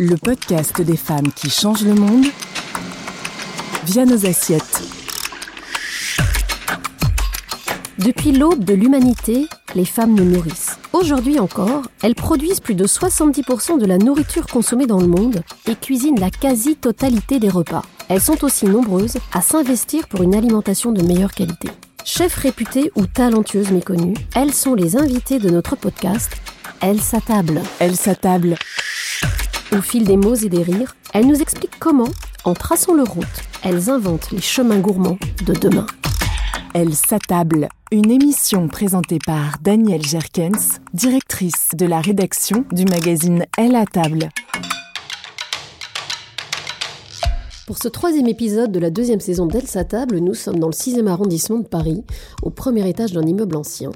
[0.00, 2.26] Le podcast des femmes qui changent le monde
[3.84, 4.80] via nos assiettes.
[7.98, 10.78] Depuis l'aube de l'humanité, les femmes nous nourrissent.
[10.92, 15.74] Aujourd'hui encore, elles produisent plus de 70% de la nourriture consommée dans le monde et
[15.74, 17.82] cuisinent la quasi-totalité des repas.
[18.08, 21.70] Elles sont aussi nombreuses à s'investir pour une alimentation de meilleure qualité.
[22.04, 26.30] Chefs réputées ou talentueuses méconnues, elles sont les invitées de notre podcast
[26.80, 27.62] Elles s'attablent.
[27.80, 28.54] Elle s'attable.
[29.70, 32.08] Au fil des mots et des rires, elles nous expliquent comment,
[32.44, 33.26] en traçant leur route,
[33.62, 35.86] elles inventent les chemins gourmands de demain.
[36.72, 37.68] Elle s'attable.
[37.92, 44.30] Une émission présentée par Danielle Jerkens, directrice de la rédaction du magazine Elle à table.
[47.66, 51.06] Pour ce troisième épisode de la deuxième saison d'Elle s'attable, nous sommes dans le 6e
[51.08, 52.04] arrondissement de Paris,
[52.42, 53.90] au premier étage d'un immeuble ancien,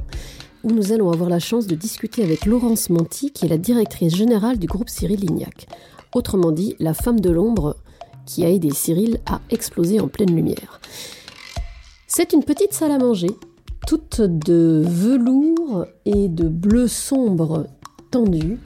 [0.64, 4.14] où nous allons avoir la chance de discuter avec Laurence Monti, qui est la directrice
[4.14, 5.66] générale du groupe Cyril Lignac.
[6.14, 7.76] Autrement dit, la femme de l'ombre
[8.26, 10.80] qui a aidé Cyril à exploser en pleine lumière.
[12.06, 13.30] C'est une petite salle à manger,
[13.86, 17.66] toute de velours et de bleu sombre
[18.10, 18.58] tendu.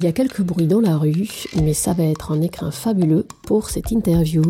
[0.00, 1.28] Il y a quelques bruits dans la rue,
[1.62, 4.42] mais ça va être un écrin fabuleux pour cette interview.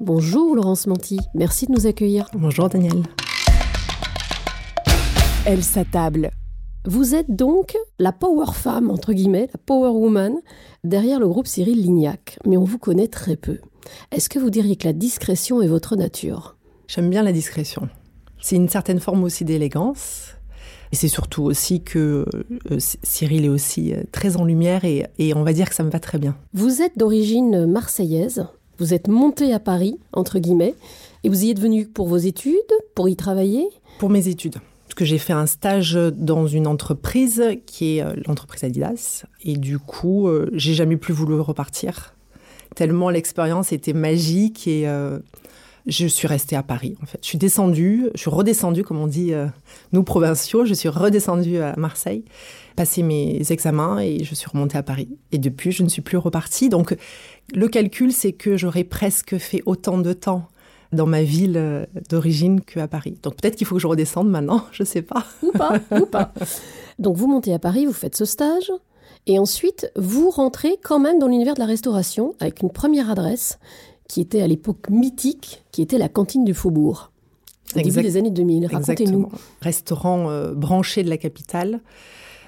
[0.00, 2.28] Bonjour Laurence Monti, merci de nous accueillir.
[2.34, 3.02] Bonjour Danielle.
[5.46, 6.30] Elle s'attable.
[6.86, 10.34] Vous êtes donc la power femme, entre guillemets, la power woman,
[10.84, 13.58] derrière le groupe Cyril Lignac, mais on vous connaît très peu.
[14.12, 16.56] Est-ce que vous diriez que la discrétion est votre nature?
[16.86, 17.88] J'aime bien la discrétion.
[18.38, 20.34] C'est une certaine forme aussi d'élégance.
[20.92, 22.26] Et c'est surtout aussi que
[22.70, 25.84] euh, Cyril est aussi euh, très en lumière et, et on va dire que ça
[25.84, 26.36] me va très bien.
[26.52, 28.46] Vous êtes d'origine marseillaise,
[28.78, 30.74] vous êtes monté à Paris, entre guillemets,
[31.24, 32.52] et vous y êtes venu pour vos études,
[32.94, 33.66] pour y travailler?
[33.98, 34.56] Pour mes études.
[34.94, 39.24] Que j'ai fait un stage dans une entreprise qui est euh, l'entreprise Adidas.
[39.42, 42.14] Et du coup, euh, j'ai jamais plus voulu repartir.
[42.76, 45.18] Tellement l'expérience était magique et euh,
[45.86, 47.18] je suis restée à Paris, en fait.
[47.22, 49.32] Je suis descendue, je suis redescendue, comme on dit,
[49.92, 52.24] nous provinciaux, je suis redescendue à Marseille,
[52.74, 55.08] passé mes examens et je suis remontée à Paris.
[55.30, 56.68] Et depuis, je ne suis plus repartie.
[56.68, 56.96] Donc,
[57.54, 60.48] le calcul, c'est que j'aurais presque fait autant de temps
[60.94, 63.18] dans ma ville euh, d'origine qu'à Paris.
[63.22, 65.24] Donc, peut-être qu'il faut que je redescende maintenant, je sais pas.
[65.42, 66.32] Ou pas, ou pas.
[66.98, 68.70] Donc vous montez à Paris, vous faites ce stage,
[69.26, 73.58] et ensuite vous rentrez quand même dans l'univers de la restauration avec une première adresse
[74.08, 77.10] qui était à l'époque mythique, qui était la cantine du Faubourg.
[77.74, 79.28] Au début des années 2000, racontez-nous.
[79.60, 81.80] Restaurant euh, branché de la capitale.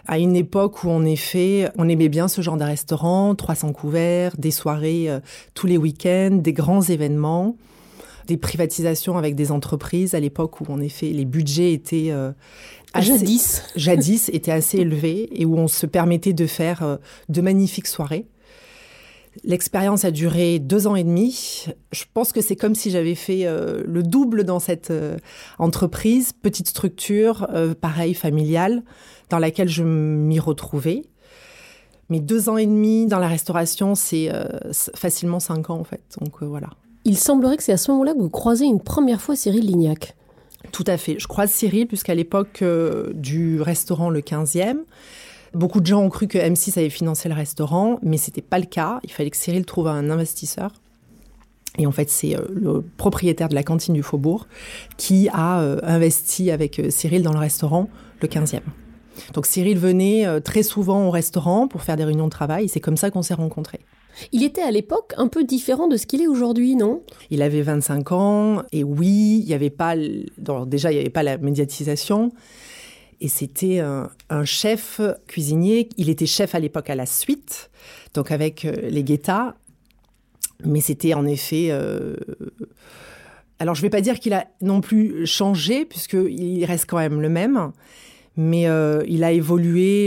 [0.07, 4.37] À une époque où, en effet, on aimait bien ce genre de restaurant, 300 couverts,
[4.39, 5.19] des soirées euh,
[5.55, 7.57] tous les week-ends, des grands événements,
[8.27, 12.33] des privatisations avec des entreprises, à l'époque où, en effet, les budgets étaient euh,
[12.93, 13.63] assez- Jadis.
[13.77, 16.97] jadis étaient assez élevés et où on se permettait de faire euh,
[17.29, 18.27] de magnifiques soirées.
[19.45, 21.67] L'expérience a duré deux ans et demi.
[21.93, 25.19] Je pense que c'est comme si j'avais fait euh, le double dans cette euh,
[25.59, 28.83] entreprise, petite structure, euh, pareil, familiale,
[29.29, 31.03] dans laquelle je m'y retrouvais.
[32.09, 34.31] Mais deux ans et demi dans la restauration, c'est
[34.95, 36.03] facilement cinq ans en fait.
[36.21, 36.71] Donc voilà.
[37.07, 40.15] Il semblerait que c'est à ce moment-là que vous croisez une première fois Cyril Lignac.
[40.73, 41.17] Tout à fait.
[41.19, 42.63] Je croise Cyril puisqu'à l'époque
[43.15, 44.81] du restaurant Le 15e,
[45.57, 48.67] Beaucoup de gens ont cru que M6 avait financé le restaurant, mais c'était pas le
[48.67, 49.01] cas.
[49.05, 50.71] Il fallait que Cyril trouve un investisseur.
[51.79, 54.49] Et en fait, c'est euh, le propriétaire de la cantine du Faubourg
[54.99, 57.89] qui a euh, investi avec euh, Cyril dans le restaurant
[58.21, 58.61] le 15e.
[59.35, 62.69] Donc Cyril venait très souvent au restaurant pour faire des réunions de travail.
[62.69, 63.81] C'est comme ça qu'on s'est rencontrés.
[64.33, 67.03] Il était à l'époque un peu différent de ce qu'il est aujourd'hui, non?
[67.31, 71.23] Il avait 25 ans et oui, il n'y avait pas déjà il n'y avait pas
[71.23, 72.33] la médiatisation.
[73.21, 75.89] Et c'était un, chef cuisinier.
[75.97, 77.71] Il était chef à l'époque à la suite,
[78.15, 79.55] donc avec euh, les Guetta.
[80.65, 81.69] Mais c'était en effet.
[81.71, 82.17] Euh,
[83.59, 87.23] alors, je ne vais pas dire qu'il a non plus changé, puisqu'il reste quand même
[87.23, 87.73] le même.
[88.37, 90.07] Mais euh, il a évolué.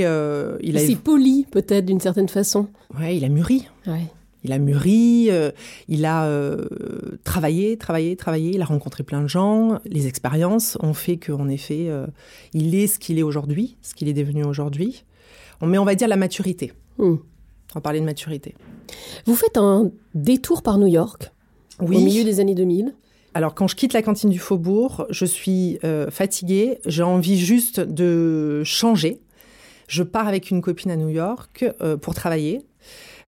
[0.62, 2.68] il a s'est poli, peut-être, d'une certaine façon.
[3.00, 3.68] Ouais, il a mûri.
[3.88, 4.08] Ouais.
[4.44, 5.52] Il a mûri, euh,
[5.90, 6.66] il a euh,
[7.24, 9.80] travaillé, travaillé, travaillé, il a rencontré plein de gens.
[9.86, 12.08] Les expériences ont fait qu'en effet, euh,
[12.54, 15.04] il est ce qu'il est aujourd'hui, ce qu'il est devenu aujourd'hui.
[15.62, 16.72] Mais on va dire la maturité.
[16.98, 17.16] Hmm.
[17.76, 18.56] On parler de maturité.
[19.26, 21.32] Vous faites un détour par New York
[21.82, 21.98] oui.
[21.98, 22.96] au milieu des années 2000.
[23.34, 25.80] Alors quand je quitte la cantine du Faubourg, je suis
[26.10, 29.22] fatiguée, j'ai envie juste de changer.
[29.88, 31.66] Je pars avec une copine à New York
[32.02, 32.64] pour travailler.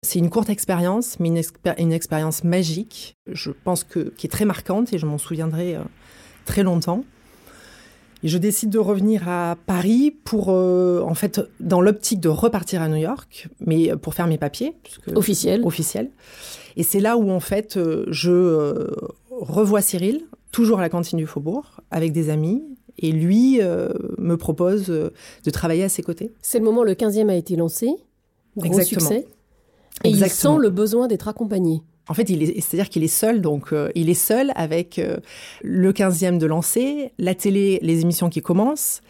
[0.03, 4.91] C'est une courte expérience, mais une, expérience magique, je pense que qui est très marquante
[4.93, 5.81] et je m'en souviendrai euh,
[6.45, 7.03] très longtemps.
[8.23, 12.81] Et je décide de revenir à Paris pour, euh, en fait, dans l'optique de repartir
[12.81, 14.73] à New York, mais pour faire mes papiers.
[15.13, 15.61] Officiel.
[15.63, 16.09] Officiel.
[16.77, 18.87] Et c'est là où, en fait, euh, je
[19.41, 20.21] revois Cyril,
[20.51, 22.63] toujours à la cantine du Faubourg, avec des amis.
[22.97, 23.59] Et lui
[24.17, 26.31] me propose de travailler à ses côtés.
[26.41, 27.89] C'est le moment, le 15e a été lancé.
[28.55, 29.01] Gros Exactement.
[29.01, 29.27] succès.
[30.03, 31.81] Et il sent le besoin d'être accompagné.
[32.07, 35.17] En fait, c'est-à-dire qu'il est seul, donc euh, il est seul avec euh,
[35.61, 39.01] le 15e de lancer, la télé, les émissions qui commencent,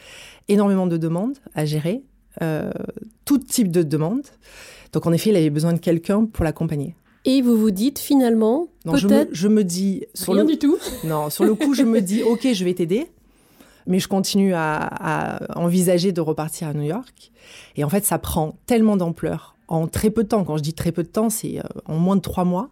[0.49, 2.03] énormément de demandes à gérer,
[2.41, 2.71] euh,
[3.25, 4.27] tout type de demandes.
[4.91, 6.95] Donc en effet, il avait besoin de quelqu'un pour l'accompagner.
[7.25, 9.29] Et vous vous dites finalement, peut-être...
[9.31, 10.05] Je, me, dis...
[10.13, 13.07] Sur Rien du tout Non, sur le coup, je me dis, ok, je vais t'aider,
[13.85, 17.31] mais je continue à, à envisager de repartir à New York.
[17.75, 20.43] Et en fait, ça prend tellement d'ampleur en très peu de temps.
[20.43, 22.69] Quand je dis très peu de temps, c'est euh, en moins de trois mois.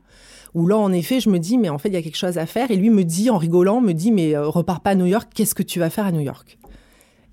[0.55, 2.37] Où là, en effet, je me dis, mais en fait, il y a quelque chose
[2.37, 2.71] à faire.
[2.71, 5.29] Et lui me dit, en rigolant, me dit, mais euh, repars pas à New York,
[5.33, 6.57] qu'est-ce que tu vas faire à New York?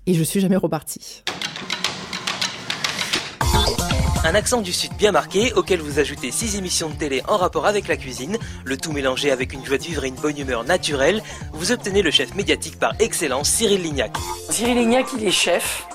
[0.05, 1.23] Et je suis jamais reparti.
[4.27, 7.65] Un accent du Sud bien marqué, auquel vous ajoutez six émissions de télé en rapport
[7.65, 10.65] avec la cuisine, le tout mélangé avec une joie de vivre et une bonne humeur
[10.65, 14.11] naturelle, vous obtenez le chef médiatique par excellence, Cyril Lignac.
[14.49, 15.87] Cyril Lignac, il est chef,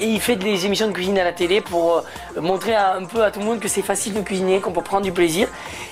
[0.00, 1.98] et il fait des émissions de cuisine à la télé pour
[2.36, 4.82] euh, montrer un peu à tout le monde que c'est facile de cuisiner, qu'on peut
[4.82, 5.46] prendre du plaisir.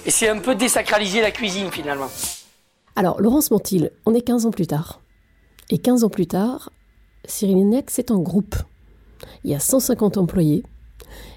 [0.05, 2.09] Et c'est un peu désacraliser la cuisine finalement.
[2.97, 5.03] Alors, Laurence Montil, on est 15 ans plus tard.
[5.71, 6.71] Et 15 ans plus tard,
[7.27, 8.57] Cyril Lignac, c'est un groupe.
[9.45, 10.65] Il y a 150 employés.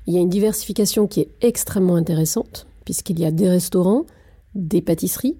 [0.09, 4.07] Il y a une diversification qui est extrêmement intéressante, puisqu'il y a des restaurants,
[4.55, 5.37] des pâtisseries,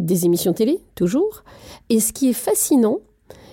[0.00, 1.44] des émissions télé, toujours.
[1.88, 2.98] Et ce qui est fascinant,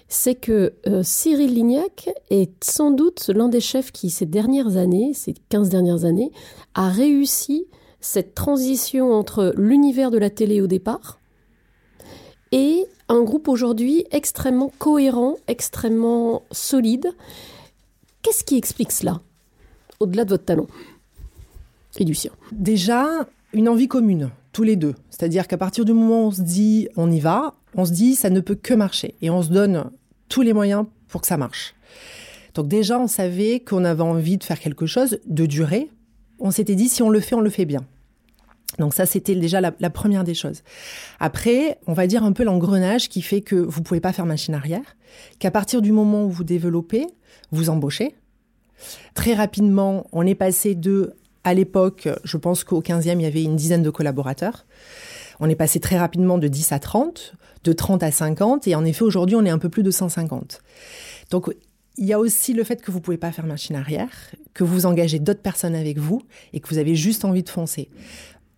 [0.08, 5.14] c'est que euh, Cyril Lignac est sans doute l'un des chefs qui, ces dernières années,
[5.14, 6.32] ces 15 dernières années,
[6.74, 7.68] a réussi
[8.02, 11.20] cette transition entre l'univers de la télé au départ
[12.52, 17.12] et un groupe aujourd'hui extrêmement cohérent, extrêmement solide.
[18.24, 19.22] Qu'est-ce qui explique cela,
[20.04, 20.68] au-delà de votre talent
[21.98, 24.96] et du sien Déjà, une envie commune, tous les deux.
[25.10, 28.16] C'est-à-dire qu'à partir du moment où on se dit on y va, on se dit
[28.16, 29.16] ça ne peut que marcher.
[29.22, 29.92] Et on se donne
[30.30, 31.76] tous les moyens pour que ça marche.
[32.54, 35.90] Donc déjà, on savait qu'on avait envie de faire quelque chose de durée.
[36.40, 37.82] On s'était dit, si on le fait, on le fait bien.
[38.80, 40.64] Donc ça, c'était déjà la, première des choses.
[41.20, 44.56] Après, on va dire un peu l'engrenage qui fait que vous pouvez pas faire machine
[44.56, 44.96] arrière,
[45.40, 47.06] qu'à partir du moment où vous développez,
[47.52, 48.16] vous embauchez.
[49.14, 51.14] Très rapidement, on est passé de,
[51.44, 54.66] à l'époque, je pense qu'au 15e, il y avait une dizaine de collaborateurs.
[55.40, 58.68] On est passé très rapidement de 10 à 30 de 30 à 50.
[58.68, 60.62] Et en effet, aujourd'hui, on est un peu plus de 150.
[61.32, 61.50] Donc,
[61.98, 64.10] il y a aussi le fait que vous pouvez pas faire machine arrière,
[64.54, 66.22] que vous engagez d'autres personnes avec vous
[66.52, 67.90] et que vous avez juste envie de foncer.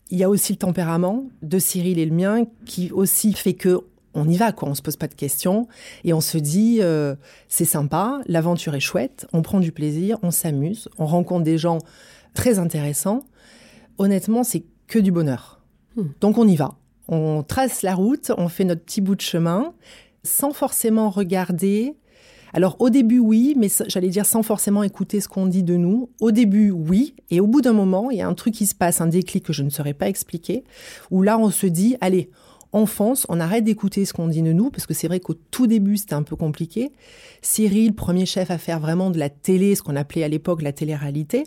[0.10, 3.82] Il y a aussi le tempérament de Cyril et le mien qui aussi fait que
[4.15, 5.67] on y va quoi, on se pose pas de questions
[6.03, 7.15] et on se dit euh,
[7.50, 11.79] c'est sympa, l'aventure est chouette, on prend du plaisir, on s'amuse, on rencontre des gens
[12.34, 13.24] très intéressants.
[13.98, 15.62] honnêtement, c'est que du bonheur.
[15.95, 16.07] Hmm.
[16.22, 16.75] Donc on y va.
[17.07, 19.74] On trace la route, on fait notre petit bout de chemin,
[20.24, 21.95] sans forcément regarder.
[22.53, 26.10] Alors au début oui, mais j'allais dire sans forcément écouter ce qu'on dit de nous.
[26.22, 28.75] Au début oui, et au bout d'un moment, il y a un truc qui se
[28.75, 30.63] passe, un déclic que je ne saurais pas expliquer,
[31.12, 32.29] où là on se dit, allez,
[32.75, 35.34] on fonce, on arrête d'écouter ce qu'on dit de nous, parce que c'est vrai qu'au
[35.34, 36.91] tout début, c'était un peu compliqué.
[37.41, 40.74] Cyril, premier chef à faire vraiment de la télé, ce qu'on appelait à l'époque la
[40.74, 41.46] télé-réalité,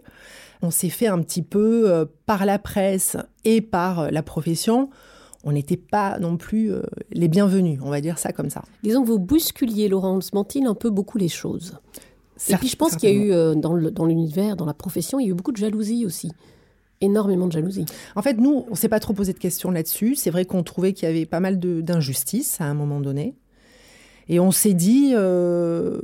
[0.63, 4.89] on s'est fait un petit peu euh, par la presse et par euh, la profession.
[5.45, 6.81] On n'était pas non plus euh,
[7.13, 8.63] les bienvenus, on va dire ça comme ça.
[8.83, 11.79] Disons que vous bousculiez, Laurence Mantille, un peu beaucoup les choses.
[12.49, 15.29] et puis je pense qu'il y a eu, dans l'univers, dans la profession, il y
[15.29, 16.33] a eu beaucoup de jalousie aussi
[17.01, 17.87] énormément de jalousie.
[18.17, 20.15] En fait, nous, on s'est pas trop posé de questions là-dessus.
[20.15, 23.35] C'est vrai qu'on trouvait qu'il y avait pas mal d'injustices à un moment donné.
[24.29, 26.01] Et on s'est dit, on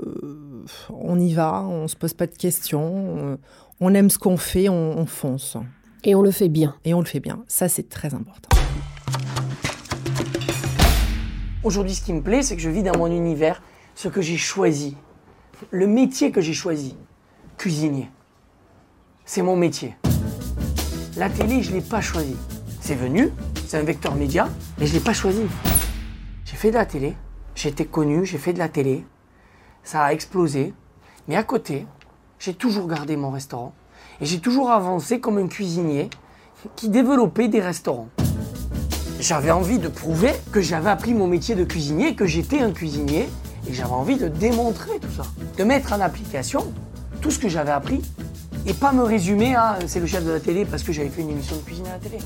[1.21, 3.39] y va, on se pose pas de questions,
[3.81, 5.57] on aime ce qu'on fait, on, fonce.
[6.05, 6.77] Et on le fait bien.
[6.85, 7.45] Et on le fait bien.
[7.49, 8.49] Ça, c'est très important.
[11.63, 13.63] Aujourd'hui, ce qui me plaît, c'est que je vis dans mon univers
[13.95, 14.97] ce que j'ai choisi.
[15.71, 16.97] Le métier que j'ai choisi.
[17.57, 18.09] Cuisinier.
[19.25, 19.95] C'est mon métier.
[21.17, 22.37] La télé, je ne l'ai pas choisi.
[22.81, 23.31] C'est venu,
[23.67, 25.43] c'est un vecteur média, mais je ne l'ai pas choisi.
[26.45, 27.15] J'ai fait de la télé,
[27.69, 29.05] été connu, j'ai fait de la télé.
[29.83, 30.75] Ça a explosé.
[31.29, 31.87] Mais à côté,
[32.39, 33.73] j'ai toujours gardé mon restaurant.
[34.21, 36.11] Et j'ai toujours avancé comme un cuisinier
[36.77, 38.09] qui développait des restaurants.
[39.21, 43.29] J'avais envie de prouver que j'avais appris mon métier de cuisinier, que j'étais un cuisinier,
[43.69, 45.25] et j'avais envie de démontrer tout ça.
[45.57, 46.73] De mettre en application
[47.21, 48.03] tout ce que j'avais appris,
[48.67, 51.23] et pas me résumer à c'est le chef de la télé parce que j'avais fait
[51.23, 52.19] une émission de cuisine à la télé.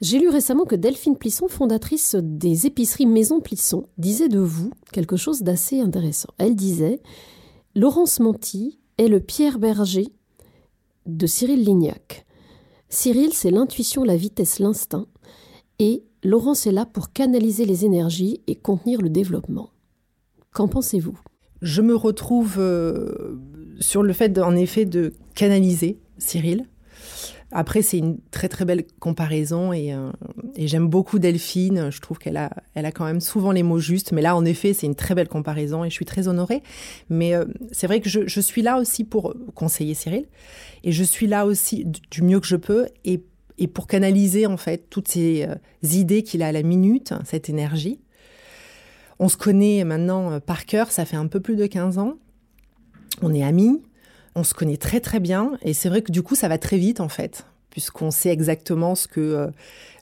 [0.00, 5.16] J'ai lu récemment que Delphine Plisson, fondatrice des épiceries Maison Plisson, disait de vous quelque
[5.16, 6.28] chose d'assez intéressant.
[6.38, 7.00] Elle disait
[7.74, 10.08] Laurence Monti est le Pierre Berger
[11.06, 12.26] de Cyril Lignac.
[12.88, 15.06] Cyril, c'est l'intuition, la vitesse, l'instinct,
[15.78, 19.70] et Laurence est là pour canaliser les énergies et contenir le développement.
[20.52, 21.18] Qu'en pensez-vous?
[21.60, 23.36] Je me retrouve euh,
[23.80, 26.66] sur le fait, en effet, de canaliser Cyril.
[27.56, 30.10] Après, c'est une très très belle comparaison euh,
[30.56, 31.88] et, j'aime beaucoup Delphine.
[31.90, 34.10] Je trouve qu'elle a, elle a quand même souvent les mots justes.
[34.10, 36.64] Mais là, en effet, c'est une très belle comparaison et je suis très honorée.
[37.10, 40.26] Mais euh, c'est vrai que je, suis là aussi pour conseiller Cyril
[40.82, 43.22] et je suis là aussi du mieux que je peux et,
[43.72, 45.54] pour canaliser en fait toutes ces euh,
[45.84, 48.00] idées qu'il a à la minute, cette énergie.
[49.20, 52.14] On se connaît maintenant par cœur, ça fait un peu plus de 15 ans.
[53.22, 53.80] On est amis,
[54.34, 56.78] on se connaît très très bien et c'est vrai que du coup ça va très
[56.78, 59.46] vite en fait, puisqu'on sait exactement ce que euh,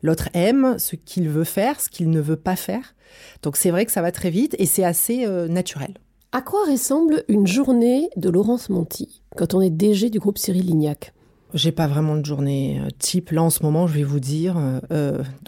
[0.02, 2.95] l'autre aime, ce qu'il veut faire, ce qu'il ne veut pas faire.
[3.42, 5.95] Donc c'est vrai que ça va très vite et c'est assez euh, naturel.
[6.33, 10.64] À quoi ressemble une journée de Laurence Monti quand on est DG du groupe Cyril
[10.64, 11.12] Lignac?
[11.52, 13.31] J'ai pas vraiment de journée euh, type.
[13.31, 14.57] Là, en ce moment, je vais vous dire,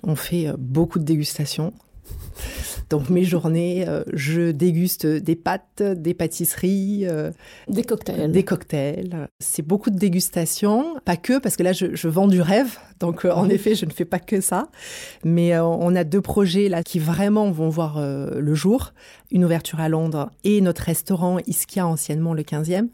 [0.02, 1.72] on fait beaucoup de dégustations.
[2.90, 7.30] Donc mes journées, euh, je déguste des pâtes, des pâtisseries, euh,
[7.68, 8.30] des cocktails.
[8.30, 9.28] Des cocktails.
[9.38, 12.78] C'est beaucoup de dégustation, pas que parce que là je, vends du rêve.
[13.00, 14.68] Donc euh, en effet, je ne fais pas que ça,
[15.24, 18.92] mais on a deux projets là qui vraiment vont voir le jour.
[19.30, 22.88] Une ouverture à Londres et notre restaurant Iskia anciennement le 15e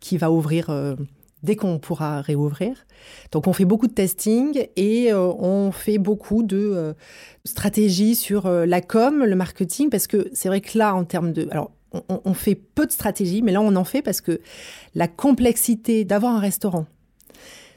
[0.00, 0.70] qui va ouvrir
[1.42, 2.86] dès qu'on pourra réouvrir.
[3.32, 6.92] Donc on fait beaucoup de testing et euh, on fait beaucoup de euh,
[7.44, 11.32] stratégies sur euh, la com, le marketing, parce que c'est vrai que là, en termes
[11.32, 11.48] de...
[11.50, 11.72] Alors,
[12.08, 14.40] on, fait peu de stratégies, mais là, on en fait parce que
[14.94, 16.86] la complexité d'avoir un restaurant,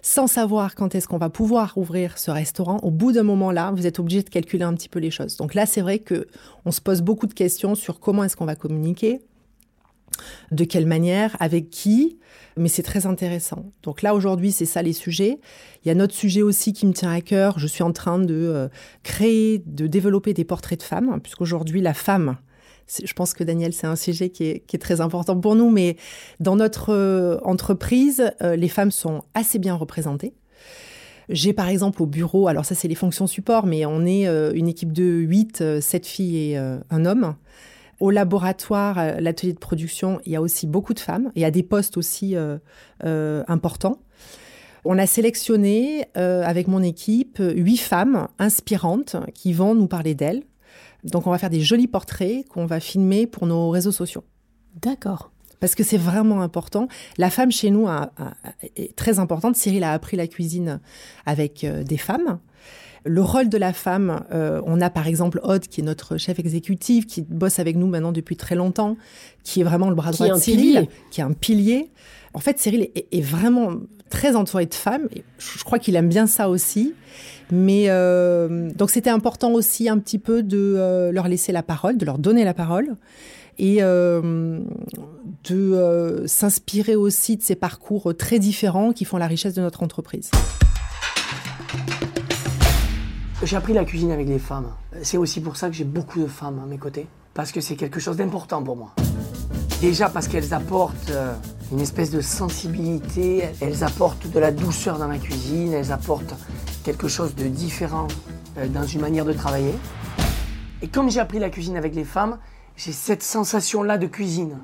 [0.03, 3.71] sans savoir quand est-ce qu'on va pouvoir ouvrir ce restaurant, au bout d'un moment là,
[3.71, 5.37] vous êtes obligé de calculer un petit peu les choses.
[5.37, 6.27] Donc là, c'est vrai que
[6.65, 9.21] on se pose beaucoup de questions sur comment est-ce qu'on va communiquer,
[10.51, 12.17] de quelle manière, avec qui,
[12.57, 13.65] mais c'est très intéressant.
[13.81, 15.39] Donc là, aujourd'hui, c'est ça les sujets.
[15.83, 17.59] Il y a notre sujet aussi qui me tient à cœur.
[17.59, 18.67] Je suis en train de euh,
[19.03, 22.37] créer, de développer des portraits de femmes, puisqu'aujourd'hui, la femme,
[23.03, 25.97] je pense que Daniel, c'est un sujet qui est, très important pour nous, mais
[26.39, 30.33] dans notre euh, entreprise, euh, les femmes sont assez bien représentées.
[31.29, 34.67] J'ai par exemple au bureau, alors ça c'est les fonctions support, mais on est une
[34.67, 37.35] équipe de 8, 7 filles et un homme.
[38.03, 41.31] Au laboratoire, euh, l'atelier de production, il y a aussi beaucoup de femmes.
[41.35, 42.57] Il y a des postes aussi euh,
[43.05, 44.01] euh, importants.
[44.83, 50.43] On a sélectionné avec mon équipe huit femmes inspirantes qui vont nous parler d'elles.
[51.05, 54.25] Donc on va faire des jolis portraits qu'on va filmer pour nos réseaux sociaux.
[54.81, 55.31] D'accord.
[55.61, 56.89] Parce que c'est vraiment important.
[57.17, 57.87] La femme chez nous
[58.75, 59.55] est très importante.
[59.55, 60.81] Cyril a appris la cuisine
[61.25, 62.39] avec des femmes.
[63.05, 66.39] Le rôle de la femme, euh, on a par exemple Aude, qui est notre chef
[66.39, 68.97] exécutif, qui bosse avec nous maintenant depuis très longtemps,
[69.43, 71.89] qui est vraiment le bras droit de Cyril, qui est un pilier.
[72.33, 73.73] En fait, Cyril est, vraiment
[74.09, 75.07] très entouré de femmes.
[75.15, 76.93] Et je crois qu'il aime bien ça aussi.
[77.51, 81.97] Mais euh, donc c'était important aussi un petit peu de euh, leur laisser la parole,
[81.97, 82.95] de leur donner la parole
[83.59, 84.59] et euh,
[85.47, 90.31] de s'inspirer aussi de ces parcours très différents qui font la richesse de notre entreprise.
[93.43, 94.67] J'ai appris la cuisine avec les femmes.
[95.01, 97.75] C'est aussi pour ça que j'ai beaucoup de femmes à mes côtés, parce que c'est
[97.75, 98.93] quelque chose d'important pour moi.
[99.81, 101.11] Déjà parce qu'elles apportent
[101.69, 106.35] une espèce de sensibilité, elles apportent de la douceur dans la cuisine, elles apportent
[106.85, 108.07] quelque chose de différent
[108.57, 109.73] euh, dans une manière de travailler.
[110.81, 112.37] Et comme j'ai appris la cuisine avec les femmes,
[112.77, 114.57] j'ai cette sensation-là de cuisine.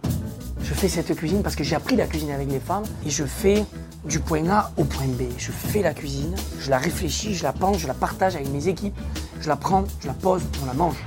[0.64, 3.26] Je fais cette cuisine parce que j'ai appris la cuisine avec les femmes et je
[3.26, 3.66] fais
[4.06, 5.24] du point A au point B.
[5.38, 8.68] Je fais la cuisine, je la réfléchis, je la pense, je la partage avec mes
[8.68, 8.98] équipes,
[9.42, 10.98] je la prends, je la pose, on la mange.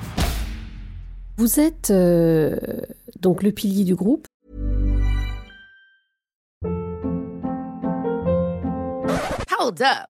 [1.39, 2.57] Vous êtes euh,
[3.21, 4.27] donc le pilier du groupe.
[9.59, 10.12] Hold up.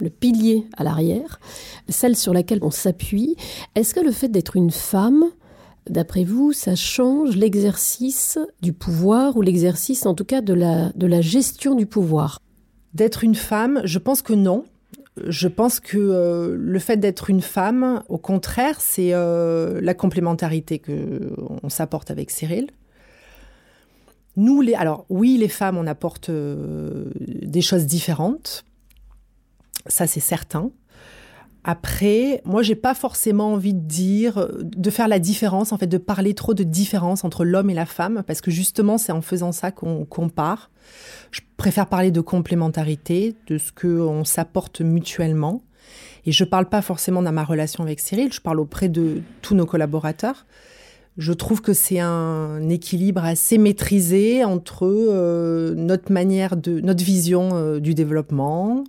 [0.00, 1.40] le pilier à l'arrière,
[1.88, 3.36] celle sur laquelle on s'appuie.
[3.74, 5.24] Est-ce que le fait d'être une femme,
[5.88, 11.06] d'après vous, ça change l'exercice du pouvoir ou l'exercice en tout cas de la, de
[11.06, 12.40] la gestion du pouvoir?
[12.94, 14.64] D'être une femme, je pense que non.
[15.26, 20.78] Je pense que euh, le fait d'être une femme, au contraire, c'est euh, la complémentarité
[20.78, 22.68] que on s'apporte avec Cyril.
[24.36, 28.64] Nous, alors oui, les femmes, on apporte euh, des choses différentes
[29.86, 30.70] ça, c'est certain.
[31.62, 35.98] Après, moi, j'ai pas forcément envie de dire, de faire la différence, en fait, de
[35.98, 39.52] parler trop de différence entre l'homme et la femme, parce que justement, c'est en faisant
[39.52, 40.70] ça qu'on compare.
[41.30, 45.62] Je préfère parler de complémentarité, de ce qu'on s'apporte mutuellement.
[46.24, 49.54] Et je parle pas forcément dans ma relation avec Cyril, je parle auprès de tous
[49.54, 50.46] nos collaborateurs.
[51.18, 57.50] Je trouve que c'est un équilibre assez maîtrisé entre euh, notre manière de, notre vision
[57.52, 58.84] euh, du développement,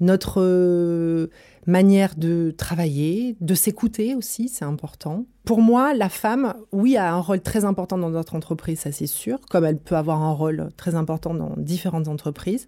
[0.00, 1.28] notre euh,
[1.66, 5.26] manière de travailler, de s'écouter aussi, c'est important.
[5.44, 9.06] Pour moi, la femme, oui, a un rôle très important dans notre entreprise, ça c'est
[9.06, 12.66] sûr, comme elle peut avoir un rôle très important dans différentes entreprises.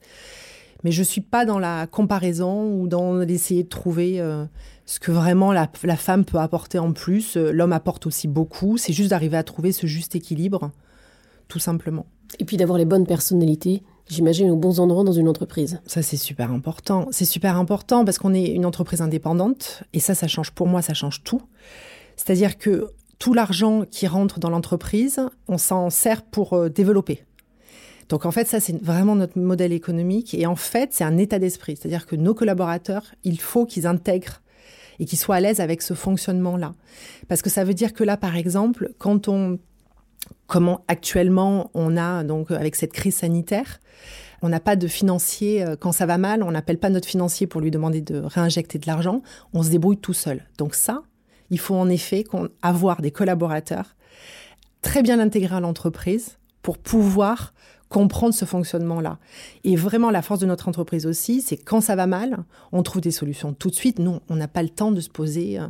[0.85, 4.45] Mais je ne suis pas dans la comparaison ou dans l'essayer de trouver euh,
[4.85, 7.37] ce que vraiment la, la, femme peut apporter en plus.
[7.37, 8.77] L'homme apporte aussi beaucoup.
[8.79, 10.73] C'est juste d'arriver à trouver ce juste équilibre,
[11.47, 12.07] tout simplement.
[12.40, 15.80] Et puis d'avoir les bonnes personnalités j'imagine, aux bons endroits dans une entreprise.
[15.86, 17.08] Ça, c'est super important.
[17.10, 20.82] C'est super important parce qu'on est une entreprise indépendante et ça, ça change, pour moi,
[20.82, 21.42] ça change tout.
[22.16, 22.88] C'est-à-dire que
[23.18, 27.24] tout l'argent qui rentre dans l'entreprise, on s'en sert pour euh, développer.
[28.08, 30.34] Donc en fait, ça, c'est vraiment notre modèle économique.
[30.34, 31.76] Et en fait, c'est un état d'esprit.
[31.76, 34.42] C'est-à-dire que nos collaborateurs, il faut qu'ils intègrent
[34.98, 36.74] et qu'ils soient à l'aise avec ce fonctionnement-là.
[37.28, 39.58] Parce que ça veut dire que là, par exemple, quand on
[40.52, 43.80] comment actuellement on a donc avec cette crise sanitaire,
[44.42, 47.46] on n'a pas de financier euh, quand ça va mal, on n'appelle pas notre financier
[47.46, 49.22] pour lui demander de réinjecter de l'argent,
[49.54, 50.42] on se débrouille tout seul.
[50.58, 51.04] Donc ça,
[51.48, 52.24] il faut en effet
[52.60, 53.96] avoir des collaborateurs
[54.82, 57.54] très bien intégrés à l'entreprise pour pouvoir
[57.92, 59.18] comprendre ce fonctionnement-là.
[59.64, 62.38] Et vraiment, la force de notre entreprise aussi, c'est quand ça va mal,
[62.72, 63.98] on trouve des solutions tout de suite.
[63.98, 65.61] Nous, on n'a pas le temps de se poser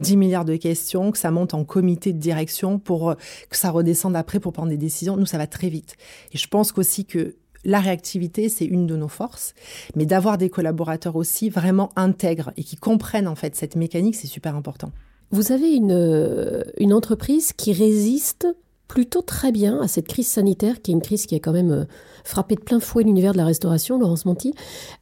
[0.00, 3.14] 10 euh, milliards de questions, que ça monte en comité de direction pour euh,
[3.48, 5.16] que ça redescende après pour prendre des décisions.
[5.16, 5.96] Nous, ça va très vite.
[6.32, 9.54] Et je pense qu'aussi que la réactivité, c'est une de nos forces,
[9.96, 14.26] mais d'avoir des collaborateurs aussi vraiment intègres et qui comprennent en fait cette mécanique, c'est
[14.26, 14.92] super important.
[15.30, 18.46] Vous avez une, euh, une entreprise qui résiste
[18.90, 21.70] plutôt très bien à cette crise sanitaire, qui est une crise qui a quand même
[21.70, 21.84] euh,
[22.24, 24.52] frappé de plein fouet l'univers de la restauration, Laurence Monti.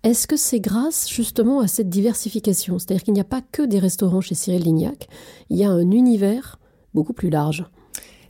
[0.02, 2.78] Est-ce que c'est grâce justement à cette diversification?
[2.78, 5.08] C'est-à-dire qu'il n'y a pas que des restaurants chez Cyril Lignac,
[5.48, 6.58] il y a un univers
[6.92, 7.64] beaucoup plus large.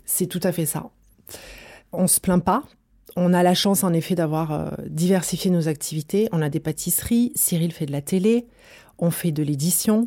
[0.04, 0.90] C'est tout à fait ça.
[1.92, 2.62] On se plaint pas.
[3.16, 6.28] On a la chance en effet d'avoir euh, diversifié nos activités.
[6.30, 8.46] On a des pâtisseries, Cyril fait de la télé,
[9.00, 10.06] on fait de l'édition,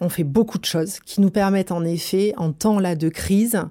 [0.00, 3.62] on fait beaucoup de choses qui nous permettent en effet, en temps là de crise,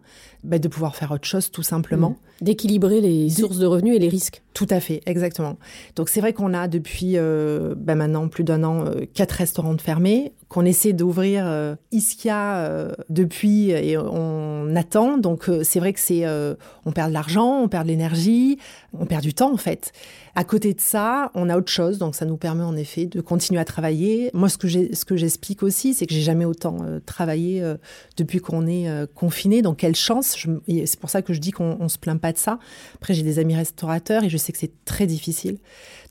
[0.43, 2.11] bah, de pouvoir faire autre chose tout simplement.
[2.11, 2.45] Mmh.
[2.45, 4.41] D'équilibrer les sources de revenus et les risques.
[4.59, 5.55] Tout à fait, exactement.
[5.95, 9.77] Donc c'est vrai qu'on a depuis euh, ben maintenant plus d'un an euh, quatre restaurants
[9.77, 15.17] fermés, qu'on essaie d'ouvrir euh, Iskia euh, depuis et on attend.
[15.17, 16.25] Donc c'est vrai que c'est
[16.85, 18.57] on perd de l'argent, on perd de l'énergie,
[18.91, 19.93] on perd du temps en fait.
[20.35, 23.19] À côté de ça, on a autre chose, donc ça nous permet en effet de
[23.19, 24.29] continuer à travailler.
[24.33, 27.63] Moi, ce que j'explique aussi, c'est que j'ai jamais autant travaillé
[28.15, 29.61] depuis qu'on est confiné.
[29.61, 32.37] Donc quelle chance C'est pour ça que je dis qu'on on se plaint pas de
[32.37, 32.59] ça.
[32.95, 35.57] Après, j'ai des amis restaurateurs et je sais que c'est très difficile.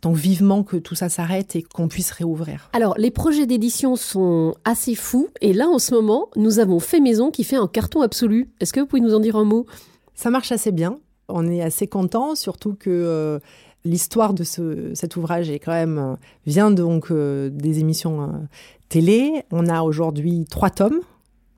[0.02, 2.70] Donc vivement que tout ça s'arrête et qu'on puisse réouvrir.
[2.72, 5.28] Alors, les projets d'édition sont assez fous.
[5.40, 8.50] Et là, en ce moment, nous avons Fait Maison qui fait un carton absolu.
[8.60, 9.66] Est-ce que vous pouvez nous en dire un mot?
[10.14, 10.98] Ça marche assez bien.
[11.28, 13.38] On est assez content, surtout que euh,
[13.84, 16.14] l'histoire de ce, cet ouvrage est quand même euh,
[16.46, 18.48] vient donc euh, des émissions
[18.88, 19.42] télé.
[19.50, 21.00] On a aujourd'hui trois tomes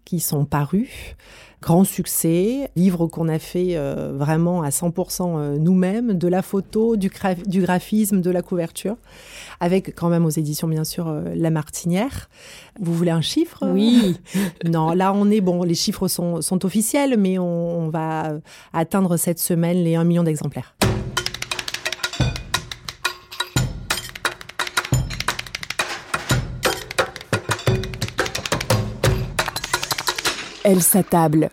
[0.04, 1.14] qui sont parus.
[1.62, 6.96] Grand succès, livre qu'on a fait euh, vraiment à 100% euh, nous-mêmes, de la photo,
[6.96, 8.96] du, gra- du graphisme, de la couverture,
[9.60, 12.30] avec quand même aux éditions bien sûr euh, La Martinière.
[12.80, 13.62] Vous voulez un chiffre?
[13.66, 14.18] Oui.
[14.64, 18.32] non, là on est bon, les chiffres sont, sont officiels, mais on, on va
[18.72, 20.74] atteindre cette semaine les 1 million d'exemplaires.
[30.62, 31.50] Elle s'attable.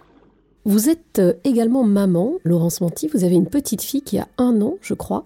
[0.65, 3.07] Vous êtes euh, également maman, Laurence Manty.
[3.07, 5.25] Vous avez une petite fille qui a un an, je crois.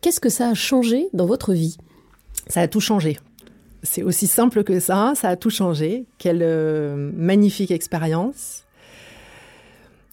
[0.00, 1.76] Qu'est-ce que ça a changé dans votre vie?
[2.46, 3.18] Ça a tout changé.
[3.82, 6.04] C'est aussi simple que ça, ça a tout changé.
[6.18, 8.62] Quelle euh, magnifique expérience.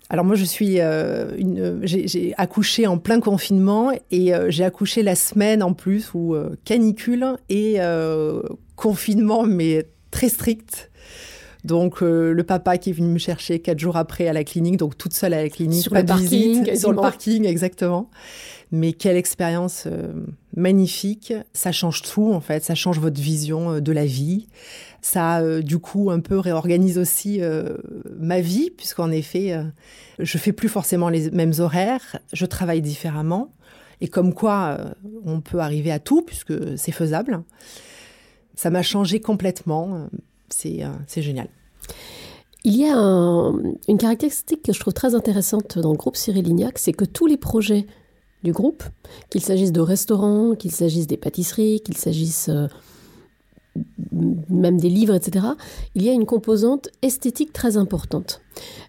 [0.10, 5.64] Alors moi, je suis euh, j'ai, accouché en plein confinement et j'ai accouché la semaine
[5.64, 7.78] en plus où canicule et
[8.76, 10.92] confinement, mais très strict.
[11.64, 14.78] Donc euh, le papa qui est venu me chercher quatre jours après à la clinique,
[14.78, 17.46] donc toute seule à la clinique, Sur pas le de parking, visite, sur le parking
[17.46, 18.10] exactement.
[18.72, 20.12] Mais quelle expérience euh,
[20.58, 21.32] magnifique.
[21.54, 22.64] Ça change tout, en fait.
[22.64, 24.48] Ça change votre vision euh, de la vie.
[25.02, 27.42] Ça, du coup, un peu réorganise aussi
[28.18, 29.54] ma vie, puisqu'en effet,
[30.18, 32.20] je fais plus forcément les mêmes horaires.
[32.32, 33.52] Je travaille différemment.
[34.00, 34.78] Et comme quoi,
[35.26, 37.44] on peut arriver à tout, puisque c'est faisable.
[38.56, 40.08] Ça m'a changé complètement.
[40.66, 41.48] Euh, C'est génial.
[42.64, 43.58] Il y a un-
[43.90, 47.26] une caractéristique que je trouve très intéressante dans le groupe Cyril Lignac, c'est que tous
[47.26, 47.86] les projets
[48.44, 48.84] du groupe,
[49.30, 52.68] qu'il s'agisse de restaurants, qu'il s'agisse des pâtisseries, qu'il s'agisse euh,
[54.50, 55.46] même des livres, etc.,
[55.96, 58.42] il y a une composante esthétique très importante.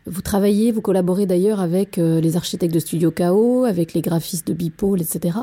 [0.07, 4.47] Vous travaillez, vous collaborez d'ailleurs avec euh, les architectes de Studio KO, avec les graphistes
[4.47, 5.39] de Bipole, etc.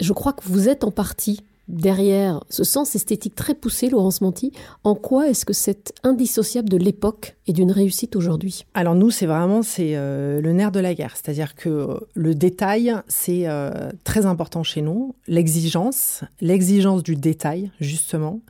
[0.00, 4.52] Je crois que vous êtes en partie derrière ce sens esthétique très poussé, Laurence Manty.
[4.84, 8.64] En quoi est-ce que c'est indissociable de l'époque et d'une réussite aujourd'hui?
[8.74, 12.34] Alors nous, c'est vraiment c'est euh, le nerf de la guerre, c'est-à-dire que euh, le
[12.34, 18.40] détail, c'est euh, très important chez nous, l'exigence, l'exigence du détail justement,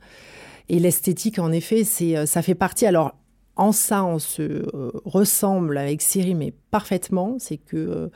[0.69, 2.85] et l'esthétique en effet, c'est ça fait partie.
[2.85, 3.15] Alors
[3.55, 4.65] en ça, on se
[5.03, 7.35] ressemble avec Siri, mais parfaitement.
[7.39, 8.09] C'est que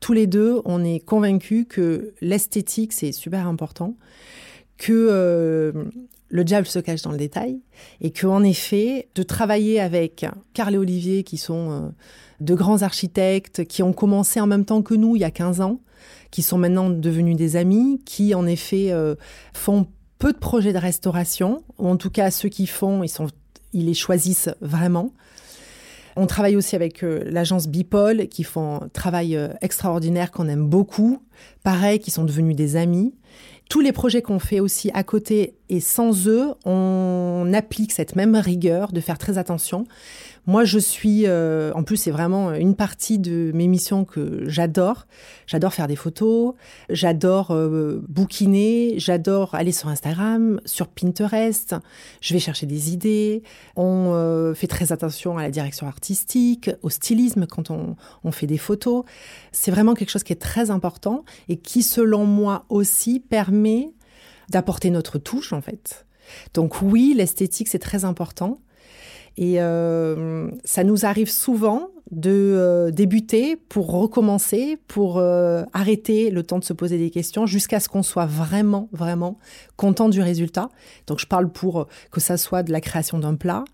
[0.00, 3.94] tous les deux, on est convaincus que l'esthétique, c'est super important,
[4.80, 5.72] que euh,
[6.30, 7.60] le diable se cache dans le détail,
[8.00, 11.80] et que en effet, de travailler avec Carl et Olivier, qui sont euh,
[12.40, 15.60] de grands architectes, qui ont commencé en même temps que nous il y a 15
[15.60, 15.80] ans,
[16.30, 19.16] qui sont maintenant devenus des amis, qui en effet euh,
[19.52, 19.86] font
[20.18, 23.28] peu de projets de restauration, ou en tout cas ceux qui font, ils sont
[23.74, 25.12] ils les choisissent vraiment.
[26.16, 30.66] On travaille aussi avec euh, l'agence Bipol qui font un travail euh, extraordinaire qu'on aime
[30.66, 31.22] beaucoup.
[31.62, 33.14] Pareil, qui sont devenus des amis.
[33.68, 38.34] Tous les projets qu'on fait aussi à côté et sans eux, on applique cette même
[38.34, 39.86] rigueur de faire très attention.
[40.46, 45.06] Moi, je suis, euh, en plus, c'est vraiment une partie de mes missions que j'adore.
[45.46, 46.54] J'adore faire des photos,
[46.88, 51.74] j'adore euh, bouquiner, j'adore aller sur Instagram, sur Pinterest.
[52.20, 53.42] Je vais chercher des idées.
[53.76, 58.46] On euh, fait très attention à la direction artistique, au stylisme quand on, on fait
[58.46, 59.04] des photos.
[59.52, 63.92] C'est vraiment quelque chose qui est très important et qui, selon moi aussi, permet
[64.48, 66.06] d'apporter notre touche, en fait.
[66.54, 68.58] Donc oui, l'esthétique, c'est très important.
[69.36, 76.42] Et euh, ça nous arrive souvent de euh, débuter pour recommencer, pour euh, arrêter le
[76.42, 79.38] temps de se poser des questions jusqu'à ce qu'on soit vraiment, vraiment
[79.76, 80.68] content du résultat.
[81.06, 83.64] Donc je parle pour que ça soit de la création d'un plat,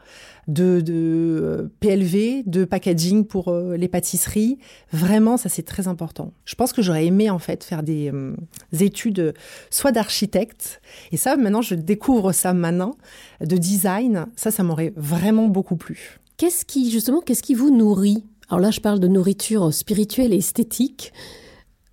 [0.49, 4.59] de, de euh, PLV, de packaging pour euh, les pâtisseries.
[4.93, 6.33] Vraiment, ça c'est très important.
[6.45, 8.35] Je pense que j'aurais aimé en fait faire des euh,
[8.79, 9.35] études
[9.71, 10.81] soit d'architecte,
[11.13, 12.97] et ça maintenant je découvre ça maintenant,
[13.41, 14.27] de design.
[14.37, 16.19] Ça, ça m'aurait vraiment beaucoup plu.
[16.37, 18.25] Qu'est-ce qui, justement, qu'est-ce qui vous nourrit?
[18.49, 21.13] Alors là, je parle de nourriture spirituelle et esthétique.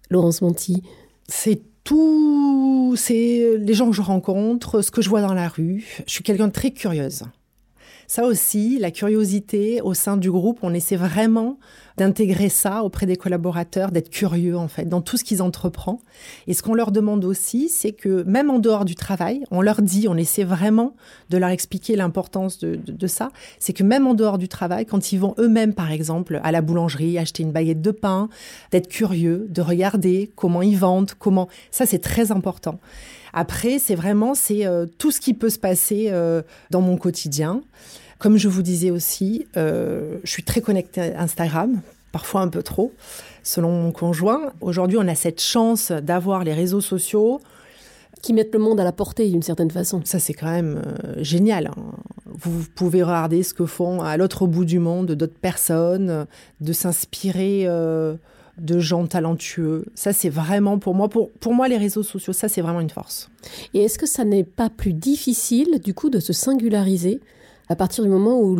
[0.09, 0.83] Laurence Monti.
[1.27, 5.85] C'est Tout, c'est les gens que je rencontre, ce que je vois dans la rue.
[6.05, 7.23] Je suis quelqu'un de très curieuse.
[8.07, 11.57] Ça aussi, la curiosité au sein du groupe, on essaie vraiment
[11.97, 15.73] d'intégrer ça auprès des collaborateurs, d'être curieux en fait dans tout ce qu'ils entreprennent.
[16.47, 19.81] Et ce qu'on leur demande aussi, c'est que même en dehors du travail, on leur
[19.81, 20.95] dit, on essaie vraiment
[21.29, 25.11] de leur expliquer l'importance de, de, ça, c'est que même en dehors du travail, quand
[25.11, 28.29] ils vont eux-mêmes par exemple à la boulangerie acheter une baguette de pain,
[28.71, 32.79] d'être curieux, de regarder comment ils vendent, comment ça c'est très important.
[33.33, 37.61] Après, c'est vraiment c'est euh, tout ce qui peut se passer euh, dans mon quotidien.
[38.23, 41.81] Comme je vous disais aussi, euh, je suis très connectée à Instagram,
[42.13, 42.93] parfois un peu trop,
[43.43, 44.53] selon mon conjoint.
[44.61, 47.41] Aujourd'hui, on a cette chance d'avoir les réseaux sociaux.
[48.21, 49.99] Qui mettent le monde à la portée d'une certaine façon.
[50.05, 51.67] Ça, c'est quand même euh, génial.
[51.67, 51.91] Hein.
[52.25, 56.25] Vous pouvez regarder ce que font à l'autre bout du monde d'autres personnes,
[56.61, 58.15] de s'inspirer euh,
[58.57, 59.85] de gens talentueux.
[59.95, 62.89] Ça, c'est vraiment pour moi, pour, pour moi, les réseaux sociaux, ça, c'est vraiment une
[62.89, 63.29] force.
[63.73, 67.19] Et est-ce que ça n'est pas plus difficile, du coup, de se singulariser
[67.69, 68.57] à partir du moment où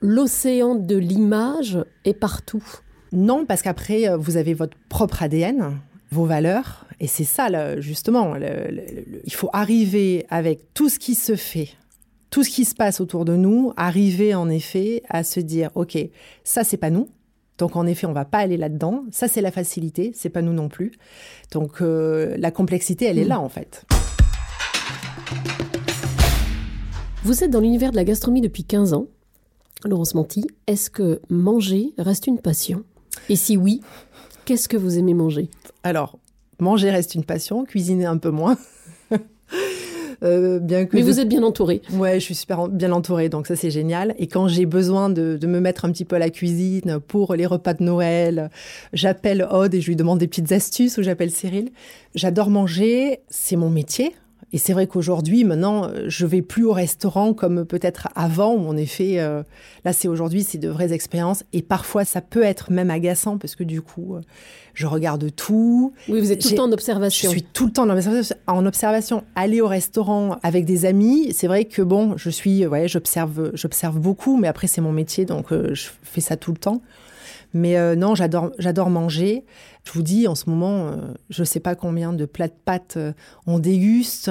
[0.00, 2.64] l'océan de l'image est partout?
[3.12, 5.78] Non, parce qu'après, euh, vous avez votre propre ADN,
[6.10, 11.70] vos valeurs, et c'est ça, justement, il faut arriver avec tout ce qui se fait,
[12.30, 15.98] tout ce qui se passe autour de nous, arriver en effet à se dire, OK,
[16.44, 17.08] ça, c'est pas nous.
[17.58, 19.04] Donc en effet, on va pas aller là-dedans.
[19.10, 20.92] Ça, c'est la facilité, c'est pas nous non plus.
[21.52, 23.84] Donc euh, la complexité, elle est là en fait.
[27.24, 29.06] Vous êtes dans l'univers de la gastronomie depuis 15 ans.
[29.84, 32.84] Laurence Monti, est-ce que manger reste une passion?
[33.28, 33.80] Et si oui,
[34.44, 35.48] qu'est-ce que vous aimez manger?
[35.82, 36.18] Alors,
[36.58, 38.58] manger reste une passion, cuisiner un peu moins.
[40.22, 41.82] Euh, bien que Mais vous êtes bien entouré.
[41.92, 44.14] Ouais, je suis super bien entourée, donc ça c'est génial.
[44.18, 47.34] Et quand j'ai besoin de, de, me mettre un petit peu à la cuisine pour
[47.34, 48.50] les repas de Noël,
[48.92, 51.70] j'appelle Aude et je lui demande des petites astuces ou j'appelle Cyril.
[52.14, 54.14] J'adore manger, c'est mon métier.
[54.54, 58.68] Et c'est vrai qu'aujourd'hui, maintenant, euh, je vais plus au restaurant comme peut-être avant, où
[58.68, 59.42] en effet, euh,
[59.84, 61.42] là, c'est aujourd'hui, c'est de vraies expériences.
[61.54, 64.20] Et parfois, ça peut être même agaçant parce que du coup, euh,
[64.74, 65.94] je regarde tout.
[66.08, 67.30] Oui, vous êtes tout le temps en observation.
[67.30, 67.88] Je suis tout le temps
[68.46, 69.24] en observation.
[69.36, 73.98] Aller au restaurant avec des amis, c'est vrai que bon, je suis, ouais, j'observe, j'observe
[73.98, 76.82] beaucoup, mais après, c'est mon métier, donc je fais ça tout le temps.
[77.54, 79.44] Mais euh, non, j'adore, manger.
[79.84, 80.96] Je vous dis, en ce moment, euh,
[81.28, 83.12] je ne sais pas combien de plats de pâtes euh,
[83.46, 84.30] on déguste.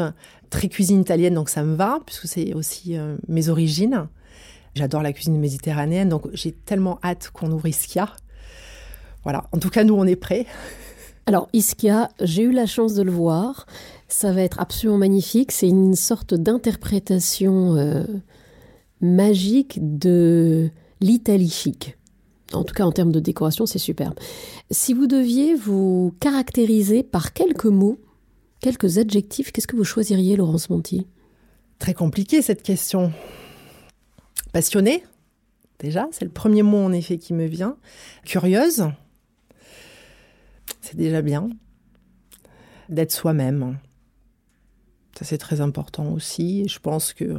[0.49, 2.97] Très cuisine italienne, donc ça me va, puisque c'est aussi
[3.29, 4.09] mes origines.
[4.75, 8.09] J'adore la cuisine méditerranéenne, donc j'ai tellement hâte qu'on ouvre Ischia.
[9.23, 10.45] Voilà, en tout cas, nous, on est prêts.
[11.25, 13.65] Alors, Ischia, j'ai eu la chance de le voir.
[14.09, 15.53] Ça va être absolument magnifique.
[15.53, 18.05] C'est une sorte d'interprétation
[18.99, 21.95] magique de l'Italie chic.
[22.53, 24.15] En tout cas, en termes de décoration, c'est superbe.
[24.69, 27.99] Si vous deviez vous caractériser par quelques mots,
[28.59, 31.07] quelques adjectifs, qu'est-ce que vous choisiriez, Laurence Monti?
[31.79, 33.11] Très compliqué cette question.
[34.53, 35.03] Passionnée,
[35.79, 37.77] déjà, c'est le premier mot en effet qui me vient.
[38.25, 38.87] Curieuse,
[40.81, 41.49] c'est déjà bien.
[42.89, 43.77] D'être soi-même,
[45.17, 46.67] ça c'est très important aussi.
[46.67, 47.37] Je pense que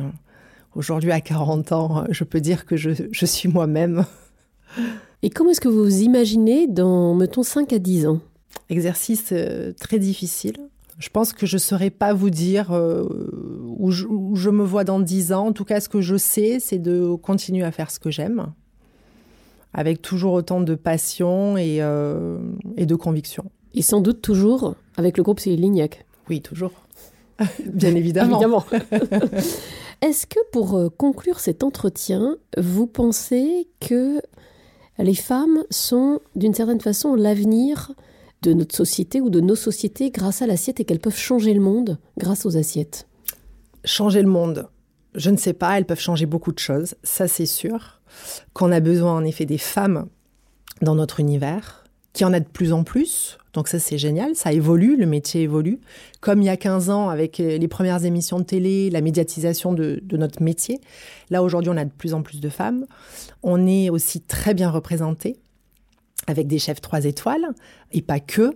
[0.75, 4.07] aujourd'hui, à 40 ans, je peux dire que je, je suis moi-même.
[5.23, 8.21] Et comment est-ce que vous vous imaginez dans, mettons, 5 à 10 ans?
[8.69, 10.57] Exercice euh, très difficile.
[10.99, 13.07] Je pense que je ne saurais pas vous dire euh,
[13.79, 15.47] où, je, me vois dans 10 ans.
[15.49, 18.53] En tout cas, ce que je sais, c'est de continuer à faire ce que j'aime,
[19.73, 22.39] avec toujours autant de passion et, euh,
[22.77, 23.45] et de conviction.
[23.75, 26.05] Et sans doute toujours avec le groupe Cyril Lignac.
[26.29, 26.73] Oui, toujours.
[27.67, 28.37] Bien évidemment.
[28.41, 28.65] évidemment.
[30.03, 34.21] Est-ce que pour conclure cet entretien, vous pensez que
[34.99, 37.93] les femmes sont d'une certaine façon l'avenir
[38.43, 41.61] de notre société ou de nos sociétés grâce à l'assiette et qu'elles peuvent changer le
[41.61, 43.07] monde grâce aux assiettes
[43.85, 44.69] Changer le monde,
[45.15, 48.01] je ne sais pas, elles peuvent changer beaucoup de choses, ça c'est sûr.
[48.53, 50.07] Qu'on a besoin en effet des femmes
[50.83, 51.82] dans notre univers,
[52.13, 55.07] qu'il y en a de plus en plus, donc ça, c'est génial, ça évolue, le
[55.07, 55.79] métier évolue.
[56.21, 59.75] Comme il y a 15 ans, avec euh, les premières émissions de télé, la médiatisation
[59.75, 60.81] de, notre métier,
[61.31, 62.87] là, aujourd'hui, on a de plus en plus de femmes.
[63.43, 65.37] On est aussi très bien représentés,
[66.27, 67.49] avec des chefs trois étoiles,
[67.93, 68.55] et pas que.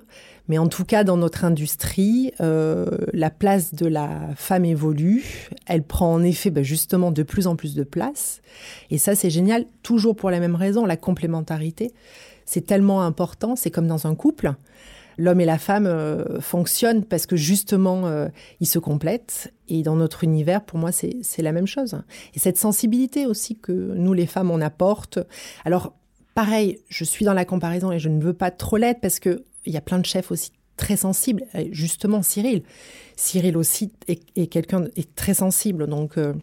[0.48, 5.50] Mais en tout cas, dans notre industrie, euh, la place de la femme évolue.
[5.66, 8.40] Elle prend en effet ben, justement de plus en plus de place.
[8.90, 11.92] Et ça, c'est génial, toujours pour la même raison, la complémentarité.
[12.46, 14.54] C'est tellement important, c'est comme dans un couple
[15.18, 18.28] l'homme et la femme euh, fonctionnent parce que justement, euh,
[18.60, 19.52] ils se complètent.
[19.68, 22.00] Et dans notre univers, pour moi, c'est la même chose.
[22.34, 25.18] Et cette sensibilité aussi que nous, les femmes, on apporte.
[25.64, 25.94] Alors,
[26.34, 29.40] pareil, je suis dans la comparaison et je ne veux pas trop l'être parce qu'il
[29.66, 31.44] y a plein de chefs aussi très sensible.
[31.72, 32.62] Justement, Cyril.
[33.16, 35.86] Cyril aussi est, quelqu'un est très sensible.
[35.86, 36.34] Donc, euh,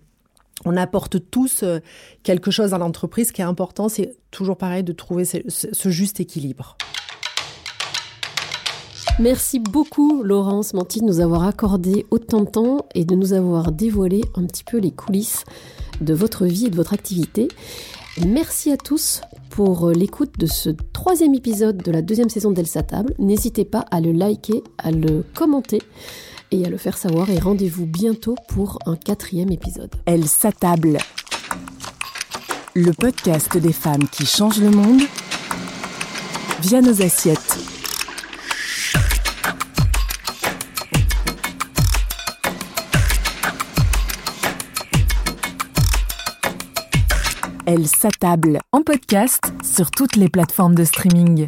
[0.65, 1.79] on apporte tous euh,
[2.23, 3.29] quelque chose à l'entreprise.
[3.29, 6.77] Ce qui est important, c'est toujours pareil de trouver ce, juste équilibre.
[9.19, 13.71] Merci beaucoup Laurence Manti de nous avoir accordé autant de temps et de nous avoir
[13.71, 15.43] dévoilé un petit peu les coulisses
[16.01, 17.47] de votre vie et de votre activité.
[18.25, 23.13] Merci à tous pour l'écoute de ce troisième épisode de la deuxième saison d'Elsa Table.
[23.19, 25.79] N'hésitez pas à le liker, à le commenter
[26.53, 29.89] et à le faire savoir et rendez-vous bientôt pour un quatrième épisode.
[30.05, 30.99] Elle s'attable.
[32.75, 35.01] Le podcast des femmes qui changent le monde
[36.61, 37.57] via nos assiettes.
[47.65, 51.47] Elle s'attable en podcast sur toutes les plateformes de streaming.